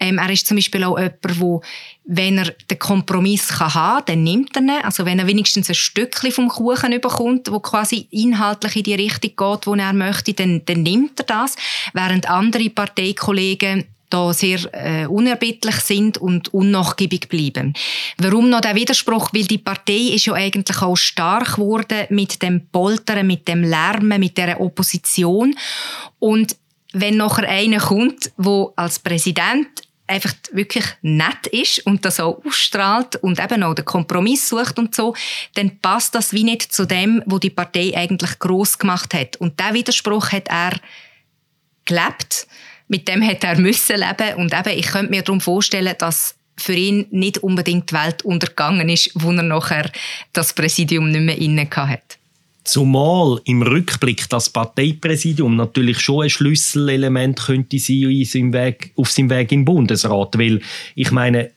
[0.00, 1.62] Ähm, er ist zum Beispiel auch jemand, wo
[2.04, 4.70] wenn er den Kompromiss kann haben dann nimmt er ihn.
[4.82, 9.30] Also wenn er wenigstens ein Stückchen vom Kuchen bekommt, wo quasi inhaltlich in die Richtung
[9.30, 11.56] geht, wo er möchte, dann, dann nimmt er das.
[11.92, 17.72] Während andere Parteikollegen da sehr äh, unerbittlich sind und unnachgiebig bleiben.
[18.18, 19.30] Warum noch der Widerspruch?
[19.32, 24.20] Weil die Partei ist ja eigentlich auch stark geworden mit dem Poltern, mit dem Lärmen,
[24.20, 25.54] mit der Opposition.
[26.18, 26.56] Und
[26.92, 29.68] wenn nachher einer kommt, wo als Präsident
[30.12, 34.94] einfach wirklich nett ist und das auch ausstrahlt und eben auch den Kompromiss sucht und
[34.94, 35.14] so,
[35.54, 39.36] dann passt das wie nicht zu dem, wo die Partei eigentlich groß gemacht hat.
[39.36, 40.72] Und der Widerspruch hat er
[41.84, 42.46] gelebt,
[42.88, 46.74] mit dem hat er müssen leben und eben, ich könnte mir darum vorstellen, dass für
[46.74, 49.90] ihn nicht unbedingt die Welt untergegangen ist, wo er nachher
[50.32, 52.18] das Präsidium nicht mehr inne hat.
[52.64, 59.50] Zumal im Rückblick das Parteipräsidium natürlich schon ein Schlüsselelement könnte sein Weg, auf seinem Weg
[59.50, 60.38] im Bundesrat.
[60.38, 60.60] Weil
[60.94, 61.50] ich meine,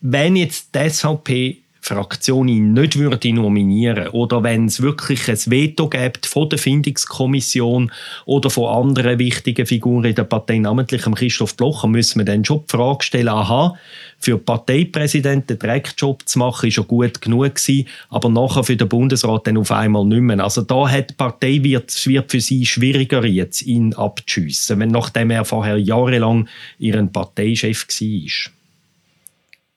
[0.00, 5.88] wenn jetzt die SVP Fraktion ihn nicht würde nominieren oder wenn es wirklich ein Veto
[5.88, 7.90] gibt von der Findungskommission
[8.26, 12.64] oder von anderen wichtigen Figuren in der Partei, namentlich Christoph Blocher, müssen wir dann schon
[12.64, 13.76] die Frage stellen, aha,
[14.18, 18.76] für den Parteipräsidenten den Dreckjob zu machen, ist schon gut genug gewesen, aber nachher für
[18.76, 20.40] den Bundesrat dann auf einmal nicht mehr.
[20.40, 25.30] Also da hat die Partei wird, wird für sie schwieriger jetzt, ihn abzuschiessen, wenn nachdem
[25.30, 28.57] er vorher jahrelang ihren Parteichef war.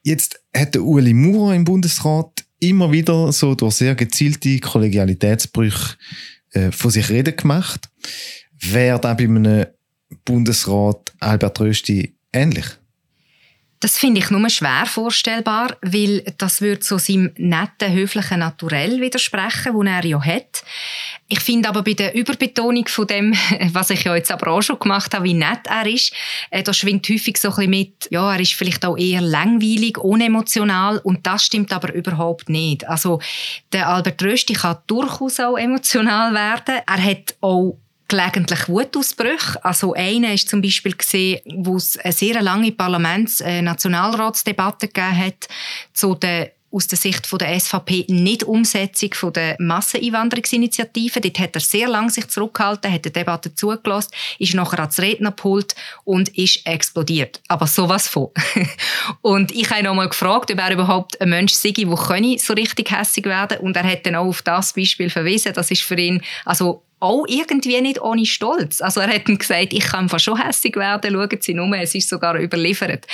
[0.03, 5.97] Jetzt hat der Ueli Maurer im Bundesrat immer wieder so durch sehr gezielte Kollegialitätsbrüche
[6.51, 7.89] äh, von sich reden gemacht.
[8.59, 9.65] Wäre da bei einem
[10.25, 12.65] Bundesrat Albert Rösti ähnlich?
[13.81, 19.73] Das finde ich nur schwer vorstellbar, weil das würde so seinem netten, höflichen Naturell widersprechen,
[19.73, 20.63] das er ja hat.
[21.27, 23.33] Ich finde aber bei der Überbetonung von dem,
[23.73, 26.13] was ich ja jetzt aber auch schon gemacht habe, wie nett er ist,
[26.51, 29.97] äh, da schwingt häufig so ein bisschen mit, ja, er ist vielleicht auch eher langweilig,
[29.97, 32.87] unemotional und das stimmt aber überhaupt nicht.
[32.87, 33.19] Also
[33.73, 36.81] der Albert Rösti kann durchaus auch emotional werden.
[36.85, 37.79] Er hat auch
[38.11, 39.63] gelegentlich Wutausbrüche.
[39.63, 45.47] Also einer ist zum Beispiel gesehen, wo es eine sehr lange Parlaments-Nationalratsdebatte äh, gegeben hat
[45.93, 51.19] zu der aus der Sicht der SVP nicht Umsetzung von der Masseneinwanderungsinitiative.
[51.19, 55.75] Dort hat er sehr lange sich zurückgehalten, hat die Debatte zugelassen, ist nachher ans Rednerpult
[56.05, 57.41] und ist explodiert.
[57.49, 58.29] Aber sowas von.
[59.21, 61.87] und ich habe ihn nochmal gefragt, ob er überhaupt ein Mensch sei, der
[62.37, 65.51] so richtig hässig werden Und er hat dann auch auf das Beispiel verwiesen.
[65.53, 68.79] Das ist für ihn, also auch irgendwie nicht ohne Stolz.
[68.79, 71.95] Also er hat ihm gesagt, ich kann fast schon hässig werden, schauen Sie nur, es
[71.95, 73.07] ist sogar überliefert.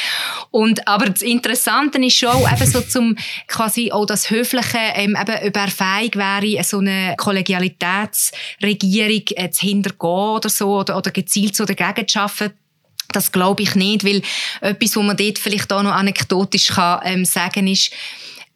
[0.51, 3.15] Und, aber das Interessante ist schon eben so zum,
[3.47, 9.65] quasi auch das Höfliche, ähm, eben, ob er fähig wäre, so eine Kollegialitätsregierung äh, zu
[9.65, 12.53] hintergehen oder so, oder, oder gezielt so dagegen zu arbeiten.
[13.13, 14.21] Das glaube ich nicht, weil
[14.59, 17.93] etwas, was man dort vielleicht auch noch anekdotisch kann, ähm, sagen ist,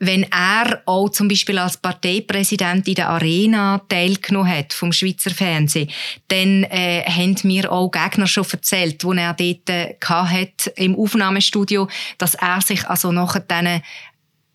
[0.02, 5.92] wenn er auch zum Beispiel als Parteipräsident in der Arena teilgenommen hat vom Schweizer Fernsehen,
[6.28, 11.88] dann äh, haben mir auch Gegner schon erzählt, wo er dort äh, hat im Aufnahmestudio,
[12.18, 13.84] dass er sich also nachher dann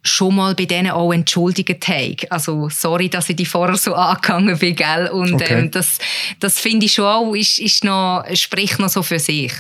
[0.03, 2.31] schon mal bei denen auch entschuldigt hat.
[2.31, 5.09] Also sorry, dass ich die vorher so angegangen bin, gell?
[5.13, 5.61] Und okay.
[5.61, 5.99] ähm, das,
[6.41, 9.53] das finde ich schon auch, ist, ist noch, spricht noch so für sich.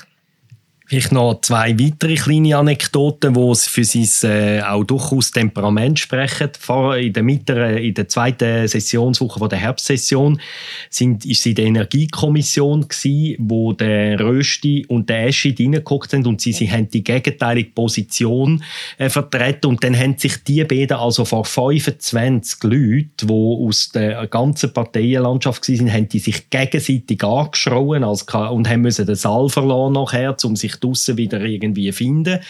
[0.88, 6.50] Vielleicht noch zwei weitere kleine Anekdoten, die für sein äh, auch durchaus Temperament sprechen.
[6.96, 10.40] In der, mittleren, in der zweiten Sessionswoche der Herbstsession
[10.88, 16.24] sind, ist sie in der Energiekommission gewesen, wo der Rösti und der Eschi reingeguckt sind
[16.24, 18.62] und sie, sie haben die gegenteilige Position
[18.98, 24.28] äh, vertreten und dann haben sich die beiden also vor 25 Leuten, die aus der
[24.28, 30.36] ganzen Parteienlandschaft waren, haben die sich gegenseitig angeschrauen und haben müssen den Saal verlassen nachher,
[30.44, 32.40] um sich draussen wieder irgendwie finden.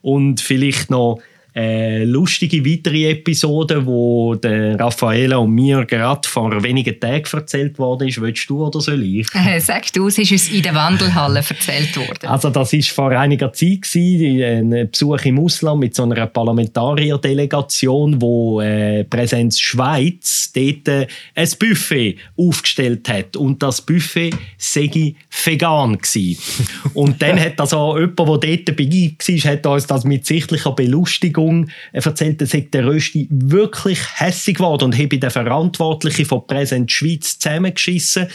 [0.00, 1.20] Und vielleicht noch
[1.54, 8.08] äh, lustige weitere Episode, wo der Raffaella und mir gerade vor wenigen Tagen erzählt worden
[8.08, 8.20] ist.
[8.20, 9.26] Willst du oder soll ich?
[9.42, 12.26] Äh, sag du, es ist uns in der Wandelhalle erzählt worden.
[12.26, 18.22] Also das ist vor einiger Zeit gewesen, ein Besuch im Ausland mit so einer Parlamentarierdelegation,
[18.22, 25.98] wo äh, Präsenz Schweiz dort äh, ein Buffet aufgestellt hat und das Buffet sei vegan
[25.98, 26.38] gewesen.
[26.94, 31.41] und dann hat also jemand, der dort dabei war, hat uns das mit sichtlicher Belustigung
[31.42, 37.38] Beerdigung erzählt, dass der Rösti wirklich hässig geworden und habe den Verantwortlichen von Präsent Schweiz
[37.38, 38.28] zusammengeschissen,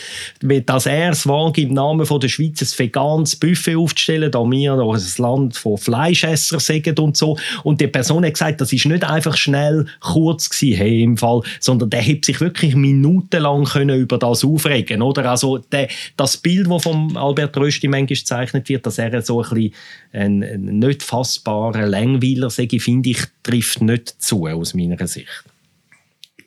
[0.66, 4.76] dass er es wagt, im Namen von der Schweiz ein veganes Buffet aufzustellen, da wir
[4.76, 7.38] noch ein Land von Fleischessern sagen und so.
[7.64, 11.42] Und die Person hat gesagt, das ist nicht einfach schnell kurz gewesen, hey, im Fall,
[11.60, 15.30] sondern der hat sich wirklich minutenlang können über das aufregen, oder?
[15.30, 19.50] Also der, das Bild, das von Albert Rösti manchmal gezeichnet wird, dass er so ein
[19.50, 19.74] bisschen
[20.18, 25.44] ein, ein nicht fassbarer Langweiler, ich, finde ich, trifft nicht zu aus meiner Sicht.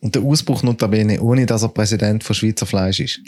[0.00, 3.20] Und der Ausbruch notabene, ohne dass er Präsident von Schweizer Fleisch ist.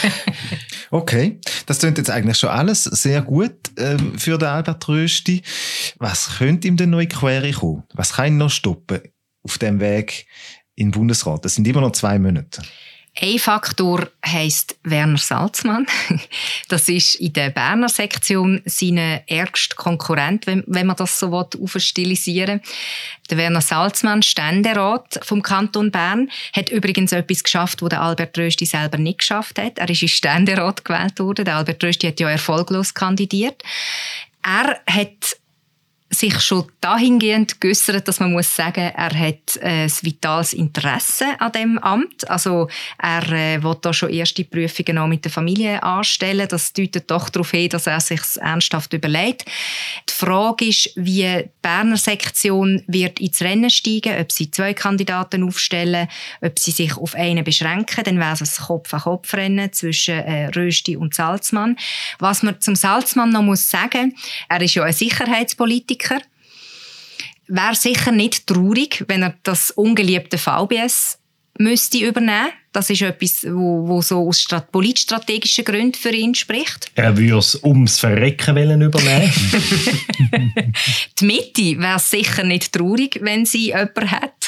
[0.90, 5.42] okay, das klingt jetzt eigentlich schon alles sehr gut äh, für den Albert Rösti.
[5.98, 7.82] Was könnte ihm denn noch in Quere kommen?
[7.94, 9.00] Was kann ihn noch stoppen
[9.42, 10.26] auf dem Weg
[10.76, 11.44] in den Bundesrat?
[11.44, 12.62] Das sind immer noch zwei Monate.
[13.18, 15.86] Ein Faktor heisst Werner Salzmann.
[16.68, 18.96] Das ist in der Berner Sektion sein
[19.26, 22.60] ärgster Konkurrent, wenn, man das so aufstilisieren
[23.28, 28.66] Der Werner Salzmann, Ständerat vom Kanton Bern, hat übrigens etwas geschafft, was der Albert Rösti
[28.66, 29.78] selber nicht geschafft hat.
[29.78, 31.44] Er ist in Ständerat gewählt worden.
[31.44, 33.64] Der Albert Rösti hat ja erfolglos kandidiert.
[34.42, 35.36] Er hat
[36.12, 41.52] sich schon dahingehend geäussert, dass man muss sagen, er hat äh, ein vitales Interesse an
[41.52, 42.28] dem Amt.
[42.28, 42.68] Also
[42.98, 46.48] er äh, will da schon erste Prüfungen auch mit der Familie anstellen.
[46.48, 49.44] Das deutet doch darauf hin, dass er sich ernsthaft überlegt.
[50.08, 55.44] Die Frage ist, wie die Berner Sektion wird ins Rennen steigen, ob sie zwei Kandidaten
[55.44, 56.08] aufstellen,
[56.40, 61.14] ob sie sich auf einen beschränken, dann wäre es ein Kopf-an-Kopf-Rennen zwischen äh, Rösti und
[61.14, 61.76] Salzmann.
[62.18, 64.16] Was man zum Salzmann noch muss sagen,
[64.48, 66.20] er ist ja ein Sicherheitspolitiker Politiker.
[67.48, 71.18] Wäre sicher nicht traurig, wenn er das ungeliebte VBS
[71.58, 72.50] müsste übernehmen.
[72.72, 76.90] Das ist etwas, wo, wo so aus politstrategischen Gründen für ihn spricht.
[76.94, 79.32] Er würde es ums Verrecken wollen übernehmen.
[81.18, 84.39] Die Mitte wäre sicher nicht traurig, wenn sie jemanden hat.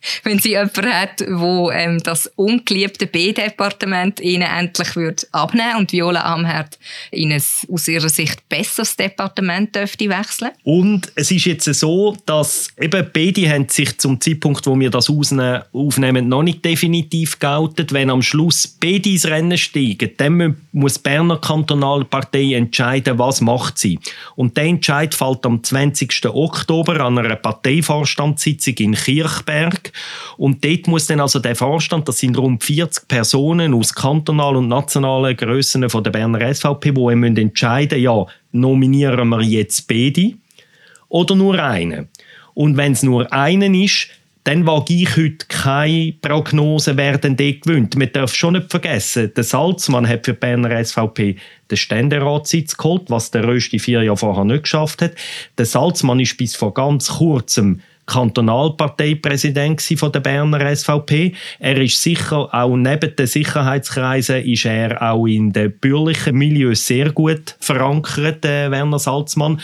[0.24, 6.22] wenn sie jemanden hat, wo ähm, das ungeliebte B-Departement ihnen endlich würde abnehmen und Viola
[6.34, 6.78] Amherd
[7.10, 10.50] in ein aus ihrer Sicht besseres Departement dürfte wechseln.
[10.64, 15.10] Und es ist jetzt so, dass eben beide haben sich zum Zeitpunkt, wo wir das
[15.10, 17.92] aufnehmen, noch nicht definitiv geoutet.
[17.92, 23.78] Wenn am Schluss beide ins Rennen steigen, dann muss die Berner Kantonalpartei entscheiden, was macht
[23.78, 23.98] sie.
[24.36, 26.26] Und der Entscheid fällt am 20.
[26.26, 29.89] Oktober an einer Parteivorstandssitzung in Kirchberg.
[30.36, 34.68] Und dort muss dann also der Vorstand, das sind rund 40 Personen aus kantonalen und
[34.68, 40.34] nationalen Grössen von der Berner SVP, die entscheiden müssen, ja, nominieren wir jetzt beide
[41.08, 42.08] oder nur einen.
[42.54, 44.08] Und wenn es nur einen ist,
[44.44, 47.96] dann wage ich heute keine Prognose, wer denn dort gewinnt.
[47.96, 51.36] Man darf schon nicht vergessen, der Salzmann hat für die Berner SVP
[51.70, 55.12] den Ständeratssitz geholt, was der Rösti vier Jahre vorher nicht geschafft hat.
[55.58, 61.32] Der Salzmann ist bis vor ganz kurzem Kantonalparteipräsident von der Berner SVP.
[61.58, 67.12] Er ist sicher auch neben den Sicherheitskreisen ist er auch in den bürgerlichen Milieus sehr
[67.12, 69.60] gut verankert, äh, Werner Salzmann.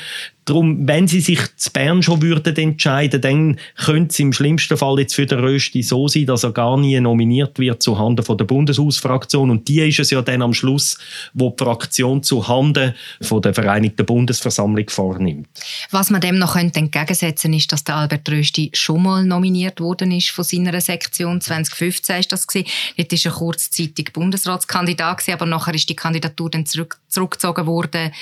[0.46, 5.00] Darum, wenn sie sich zu Bern schon würden entscheiden, dann könnte es im schlimmsten Fall
[5.00, 8.38] jetzt für den Rösti so sein, dass er gar nie nominiert wird zu Handen von
[8.38, 9.50] der Bundeshausfraktion.
[9.50, 10.98] Und die ist es ja dann am Schluss,
[11.34, 15.48] wo die Fraktion zu Handen von der Vereinigten Bundesversammlung vornimmt.
[15.90, 20.12] Was man dem noch könnte entgegensetzen ist, dass der Albert Rösti schon mal nominiert worden
[20.12, 21.40] ist von seiner Sektion.
[21.40, 22.68] 2015 ist das gewesen.
[22.96, 28.12] Dort ist er kurzzeitig Bundesratskandidat aber nachher ist die Kandidatur dann zurück, zurückgezogen worden,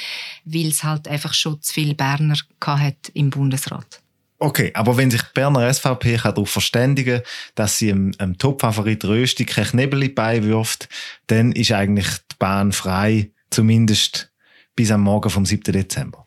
[0.47, 4.01] weil es halt einfach schon zu viel Bern Berner hat im Bundesrat.
[4.39, 7.23] Okay, aber wenn sich die Berner SVP darauf verständigen
[7.55, 10.89] dass sie einem, einem Top-Favorit Rösti kein Knebeli beiwirft,
[11.29, 14.33] dann ist eigentlich die Bahn frei, zumindest
[14.77, 15.73] bis am Morgen vom 7.
[15.73, 16.24] Dezember.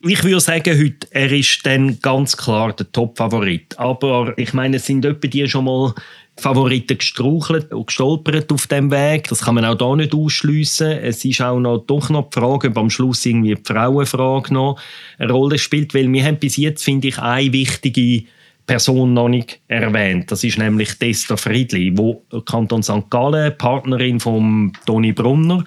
[0.00, 3.76] Ich würde sagen, heute, er ist dann ganz klar der Top-Favorit.
[3.78, 5.92] Aber ich meine, es sind etwa die schon mal
[6.36, 9.26] Favoriten gestrauchelt und gestolpert auf dem Weg.
[9.28, 10.92] Das kann man auch da nicht ausschliessen.
[10.92, 14.80] Es ist auch noch, doch noch die Frage, ob am Schluss irgendwie die Frauenfrage noch
[15.18, 18.22] eine Rolle spielt, weil wir haben bis jetzt, finde ich, eine wichtige
[18.68, 20.30] Person noch nicht erwähnt.
[20.30, 23.08] Das ist nämlich Desta Friedli, wo Kanton St.
[23.08, 25.64] Gallen, Partnerin von Toni Brunner,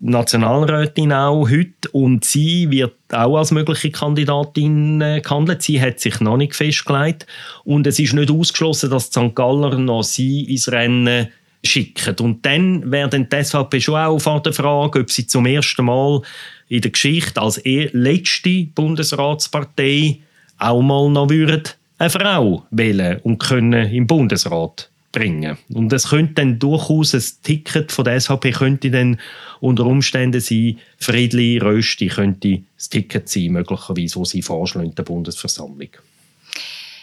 [0.00, 1.88] Nationalrätin auch heute.
[1.92, 5.62] Und sie wird auch als mögliche Kandidatin äh, gehandelt.
[5.62, 7.24] Sie hat sich noch nicht festgelegt.
[7.62, 9.32] Und es ist nicht ausgeschlossen, dass St.
[9.36, 11.28] Galler noch sie ins Rennen
[11.64, 12.16] schicken.
[12.18, 15.84] Und dann wäre dann die SVP schon auch vor der Frage, ob sie zum ersten
[15.84, 16.20] Mal
[16.68, 20.18] in der Geschichte als eh letzte Bundesratspartei
[20.58, 21.62] auch mal noch würden
[22.00, 25.58] eine Frau wählen und können im Bundesrat bringen.
[25.68, 29.20] Und es könnte dann durchaus ein Ticket von der SVP könnte dann
[29.60, 35.90] unter Umständen sein, Friedli Rösti könnte das Ticket sein, möglicherweise, wo sie vorschlagen der Bundesversammlung.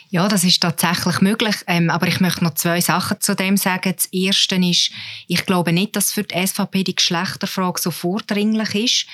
[0.10, 1.55] Ja, das ist tatsächlich möglich.
[1.67, 3.93] Ähm, aber ich möchte noch zwei Sachen zu dem sagen.
[3.93, 4.91] Das erste ist,
[5.27, 9.05] ich glaube nicht, dass für die SVP die Geschlechterfrage so vordringlich ist.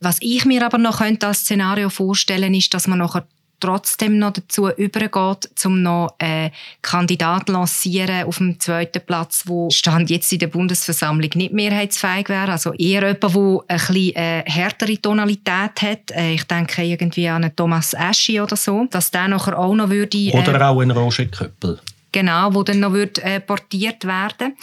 [0.00, 3.26] Was ich mir aber noch könnte als Szenario vorstellen, ist, dass man nachher
[3.60, 6.50] trotzdem noch dazu übergeht, um noch einen
[6.82, 12.52] Kandidat lancieren auf dem zweiten Platz, wo Stand jetzt in der Bundesversammlung nicht mehrheitsfähig wäre.
[12.52, 13.30] Also eher jemand, der
[13.68, 16.10] ein bisschen eine härtere Tonalität hat.
[16.10, 19.90] Äh, ich denke irgendwie an einen Thomas Eschi oder so, dass der nachher auch noch
[19.90, 20.18] würde...
[20.18, 21.78] Äh, oder auch einen Roger Köppel.
[22.12, 24.56] Genau, wo dann noch wird, äh, portiert werden.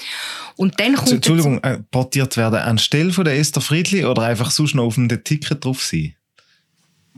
[0.58, 4.76] Und dann kommt Entschuldigung, äh, portiert werden anstelle von der Esther Friedli oder einfach sonst
[4.76, 6.14] noch auf dem Ticket drauf sein?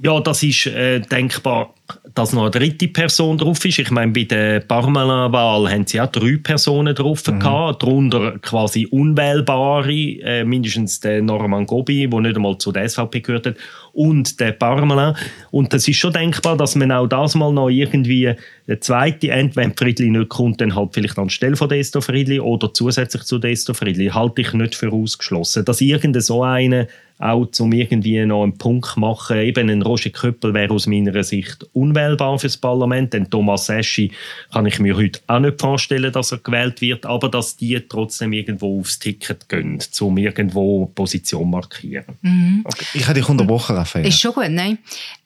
[0.01, 1.73] Ja, das ist äh, denkbar,
[2.15, 3.79] dass noch eine dritte Person drauf ist.
[3.79, 7.39] Ich meine, bei der Parmelin-Wahl haben sie auch drei Personen drauf mhm.
[7.39, 13.19] gehabt, darunter quasi unwählbare, äh, mindestens der Norman Gobi, der nicht einmal zu der SVP
[13.19, 13.55] gehört hat,
[13.99, 15.13] und der Parmelin.
[15.51, 19.73] Und das ist schon denkbar, dass man auch das mal noch irgendwie eine zweite, entweder
[19.75, 24.07] Friedli nicht kommt, dann halt vielleicht anstelle von Desto Friedli oder zusätzlich zu Desto Friedli,
[24.07, 25.65] halte ich nicht für ausgeschlossen.
[25.65, 26.87] Dass irgendein so eine
[27.19, 29.37] auch zum irgendwie noch einen Punkt machen.
[29.37, 34.11] Eben ein Roger Köppel wäre aus meiner Sicht unwählbar fürs Parlament, denn Thomas Eschi
[34.53, 38.31] kann ich mir heute auch nicht vorstellen, dass er gewählt wird, aber dass die trotzdem
[38.31, 42.05] irgendwo aufs Ticket gehen, um irgendwo Position markieren.
[42.21, 42.61] Mhm.
[42.63, 42.85] Okay.
[42.93, 44.07] Ich habe dich unterbrochen, Raphael.
[44.07, 44.79] Ist schon gut, nein.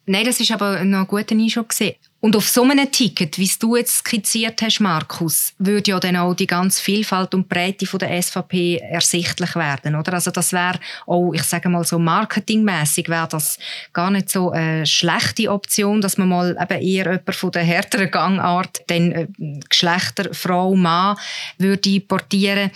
[0.05, 1.95] Nein, das ist aber noch ein guter Einschub gesehen.
[2.19, 6.33] Und auf so einem Ticket, wie du jetzt skizziert hast, Markus, würde ja dann auch
[6.33, 10.13] die ganze Vielfalt und Breite von der SVP ersichtlich werden, oder?
[10.13, 13.59] Also das wäre auch, ich sage mal so marketingmäßig, wäre das
[13.91, 18.09] gar nicht so eine schlechte Option, dass man mal eben eher jemand von der härteren
[18.09, 19.27] Gangart, dann äh,
[19.67, 21.17] Geschlechter, Frau, Mann,
[21.57, 22.71] würde portieren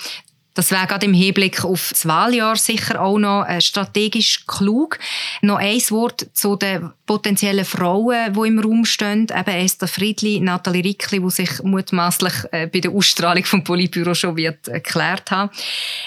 [0.57, 4.97] Das wäre gerade im Hinblick auf das Wahljahr sicher auch noch äh, strategisch klug.
[5.43, 9.27] Noch ein Wort zu den potenziellen Frauen, die im Raum stehen.
[9.29, 14.35] Eben Esther Friedli, Nathalie Rickli, die sich mutmaßlich äh, bei der Ausstrahlung vom Politbüro schon
[14.35, 15.51] wird erklärt haben.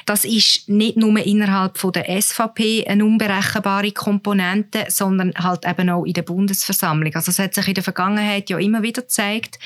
[0.04, 6.14] Das ist nicht nur innerhalb der SVP eine unberechenbare Komponente, sondern halt eben auch in
[6.14, 7.14] der Bundesversammlung.
[7.14, 9.60] Also es hat sich in der Vergangenheit ja immer wieder gezeigt,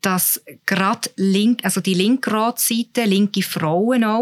[0.00, 4.13] dass gerade link, also die linke Ratsseite, linke Frauen auch,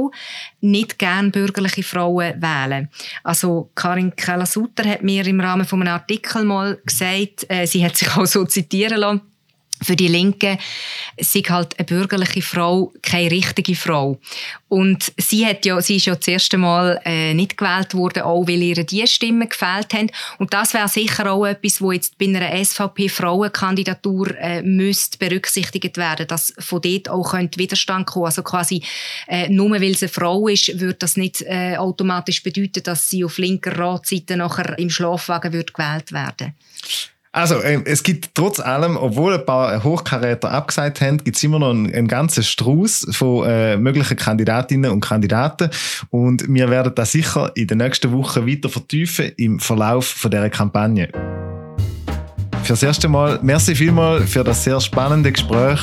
[0.61, 2.89] nicht gern bürgerliche Frauen wählen.
[3.23, 7.97] Also Karin Keller-Sutter hat mir im Rahmen von einem Artikel mal gesagt, äh, sie hat
[7.97, 9.32] sich auch so zitieren lassen,
[9.83, 10.59] für die Linke
[11.21, 14.19] sei halt eine bürgerliche Frau keine richtige Frau.
[14.69, 18.49] Und sie hat ja, sie ist ja das erste Mal äh, nicht gewählt worden, auch
[18.49, 20.11] weil ihr die Stimmen gefehlt haben.
[20.39, 26.27] Und das wäre sicher auch etwas, wo jetzt bei einer SVP-Frauenkandidatur äh, müsste berücksichtigt werden,
[26.27, 28.27] dass von dort auch könnte Widerstand kommen.
[28.27, 28.83] Also quasi
[29.29, 33.25] äh, nur weil sie eine Frau ist, würde das nicht äh, automatisch bedeuten, dass sie
[33.25, 36.55] auf linker Ratseite nachher im Schlafwagen wird gewählt werden.
[37.33, 41.59] Also, äh, es gibt trotz allem, obwohl ein paar Hochkaräter abgesagt haben, gibt es immer
[41.59, 45.71] noch einen, einen ganzen Strauß von äh, möglichen Kandidatinnen und Kandidaten.
[46.11, 50.51] Und wir werden das sicher in den nächsten Wochen weiter vertiefen im Verlauf von dieser
[50.51, 51.09] Kampagne
[52.63, 53.39] fürs erste Mal.
[53.43, 55.81] Merci vielmal für das sehr spannende Gespräch.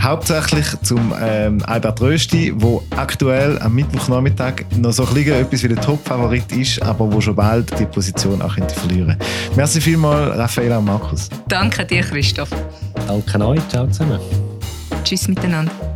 [0.00, 5.68] Hauptsächlich zum ähm, Albert Rösti, wo aktuell am Mittwochnachmittag noch so ein bisschen etwas wie
[5.68, 9.16] der Top-Favorit ist, aber wo schon bald die Position auch könnte verlieren.
[9.56, 11.28] Merci vielmal, Raffaella und Markus.
[11.48, 12.50] Danke dir, Christoph.
[13.06, 13.68] Danke euch.
[13.68, 14.20] Ciao zusammen.
[15.04, 15.95] Tschüss miteinander.